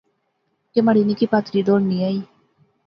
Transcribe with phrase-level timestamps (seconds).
[0.71, 2.19] کہ مہاڑی نکی پہاتری دوڑنی آئی